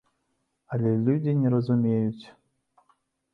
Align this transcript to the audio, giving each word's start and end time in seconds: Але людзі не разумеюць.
Але 0.77 0.93
людзі 1.03 1.35
не 1.43 1.51
разумеюць. 1.55 2.25